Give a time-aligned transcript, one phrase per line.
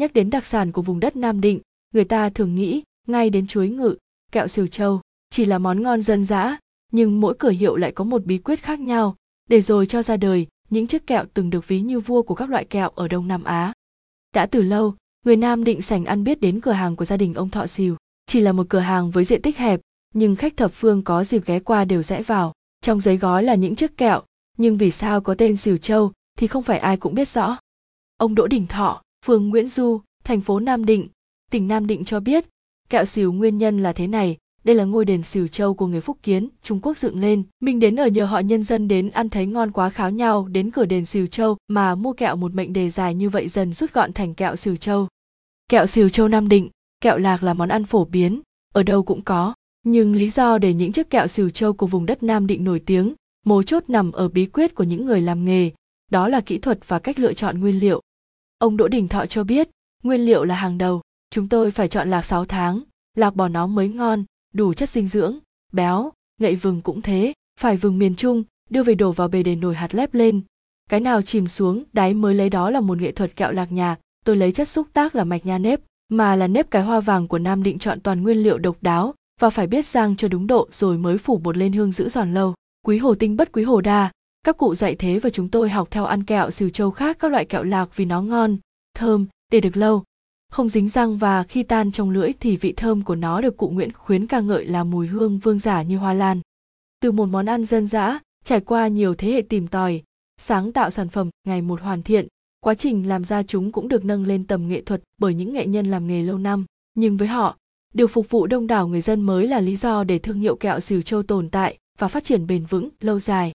[0.00, 1.60] nhắc đến đặc sản của vùng đất nam định,
[1.94, 3.96] người ta thường nghĩ ngay đến chuối ngự,
[4.32, 6.58] kẹo siêu châu chỉ là món ngon dân dã,
[6.92, 9.16] nhưng mỗi cửa hiệu lại có một bí quyết khác nhau.
[9.48, 12.50] Để rồi cho ra đời, những chiếc kẹo từng được ví như vua của các
[12.50, 13.72] loại kẹo ở đông nam á.
[14.34, 14.94] Đã từ lâu,
[15.24, 17.96] người nam định sành ăn biết đến cửa hàng của gia đình ông thọ xìu.
[18.26, 19.80] Chỉ là một cửa hàng với diện tích hẹp,
[20.14, 22.52] nhưng khách thập phương có dịp ghé qua đều rẽ vào.
[22.80, 24.22] Trong giấy gói là những chiếc kẹo,
[24.58, 27.58] nhưng vì sao có tên xìu châu thì không phải ai cũng biết rõ.
[28.16, 31.08] Ông đỗ đình thọ phường nguyễn du, thành phố nam định.
[31.50, 32.44] Tỉnh nam định cho biết,
[32.88, 36.00] kẹo xỉu nguyên nhân là thế này, đây là ngôi đền xỉu châu của người
[36.00, 37.42] phúc kiến, trung quốc dựng lên.
[37.60, 40.70] Mình đến ở nhờ họ nhân dân đến ăn thấy ngon quá kháo nhau, đến
[40.70, 43.92] cửa đền xỉu châu mà mua kẹo một mệnh đề dài như vậy dần rút
[43.92, 45.08] gọn thành kẹo xỉu châu.
[45.68, 46.68] Kẹo xỉu châu nam định,
[47.00, 48.40] kẹo lạc là món ăn phổ biến,
[48.74, 49.54] ở đâu cũng có.
[49.82, 52.82] Nhưng lý do để những chiếc kẹo xỉu châu của vùng đất nam định nổi
[52.86, 53.14] tiếng,
[53.46, 55.70] mấu chốt nằm ở bí quyết của những người làm nghề,
[56.10, 58.00] đó là kỹ thuật và cách lựa chọn nguyên liệu
[58.60, 59.68] ông đỗ đình thọ cho biết,
[60.02, 62.82] nguyên liệu là hàng đầu, chúng tôi phải chọn lạc 6 tháng,
[63.16, 65.38] lạc bò nó mới ngon, đủ chất dinh dưỡng,
[65.72, 69.56] béo, ngậy vừng cũng thế, phải vừng miền trung, đưa về đổ vào bề để
[69.56, 70.40] nồi hạt lép lên.
[70.90, 73.96] Cái nào chìm xuống, đáy mới lấy đó là một nghệ thuật kẹo lạc nhà,
[74.24, 77.28] tôi lấy chất xúc tác là mạch nha nếp, mà là nếp cái hoa vàng
[77.28, 80.46] của nam định chọn toàn nguyên liệu độc đáo, và phải biết rang cho đúng
[80.46, 82.54] độ rồi mới phủ bột lên hương giữ giòn lâu.
[82.86, 84.10] Quý hồ tinh bất quý hồ đa
[84.44, 87.30] các cụ dạy thế và chúng tôi học theo ăn kẹo xìu châu khác các
[87.30, 88.56] loại kẹo lạc vì nó ngon
[88.94, 90.04] thơm để được lâu
[90.50, 93.68] không dính răng và khi tan trong lưỡi thì vị thơm của nó được cụ
[93.68, 96.40] Nguyễn Khuyến ca ngợi là mùi hương vương giả như hoa lan.
[97.00, 100.02] Từ một món ăn dân dã, trải qua nhiều thế hệ tìm tòi,
[100.40, 102.26] sáng tạo sản phẩm ngày một hoàn thiện,
[102.60, 105.66] quá trình làm ra chúng cũng được nâng lên tầm nghệ thuật bởi những nghệ
[105.66, 106.64] nhân làm nghề lâu năm.
[106.94, 107.56] Nhưng với họ,
[107.94, 110.80] điều phục vụ đông đảo người dân mới là lý do để thương hiệu kẹo
[110.80, 113.52] xìu châu tồn tại và phát triển bền vững lâu dài.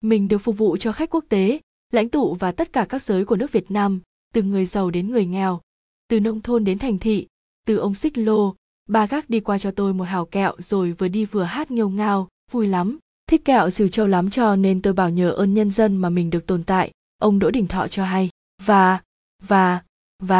[0.00, 1.60] Mình được phục vụ cho khách quốc tế,
[1.92, 4.00] lãnh tụ và tất cả các giới của nước Việt Nam,
[4.34, 5.60] từ người giàu đến người nghèo,
[6.08, 7.26] từ nông thôn đến thành thị
[7.66, 8.54] từ ông xích lô.
[8.88, 11.88] Ba gác đi qua cho tôi một hào kẹo rồi vừa đi vừa hát nghêu
[11.88, 12.98] ngao vui lắm.
[13.26, 16.30] Thích kẹo xỉu châu lắm cho nên tôi bảo nhờ ơn nhân dân mà mình
[16.30, 16.90] được tồn tại.
[17.18, 18.30] Ông đỗ đình thọ cho hay.
[18.62, 19.00] Và
[19.42, 19.82] và